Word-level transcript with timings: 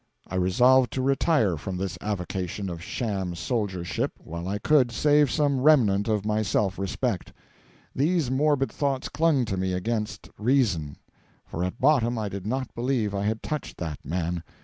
I 0.27 0.33
resolved 0.33 0.91
to 0.93 1.01
retire 1.03 1.57
from 1.57 1.77
this 1.77 1.95
avocation 2.01 2.71
of 2.71 2.81
sham 2.81 3.35
soldiership 3.35 4.11
while 4.17 4.47
I 4.47 4.57
could 4.57 4.91
save 4.91 5.29
some 5.29 5.61
remnant 5.61 6.07
of 6.07 6.25
my 6.25 6.41
self 6.41 6.79
respect. 6.79 7.31
These 7.93 8.31
morbid 8.31 8.71
thoughts 8.71 9.09
clung 9.09 9.45
to 9.45 9.57
me 9.57 9.73
against 9.73 10.31
reason; 10.39 10.95
for 11.45 11.63
at 11.63 11.79
bottom 11.79 12.17
I 12.17 12.29
did 12.29 12.47
not 12.47 12.73
believe 12.73 13.13
I 13.13 13.25
had 13.25 13.43
touched 13.43 13.77
that 13.77 14.03
man. 14.03 14.41